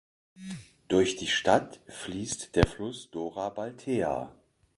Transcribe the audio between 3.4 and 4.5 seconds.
Baltea.